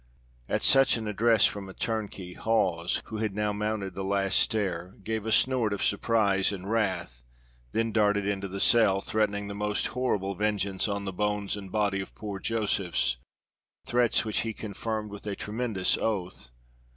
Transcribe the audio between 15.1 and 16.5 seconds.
with a tremendous oath.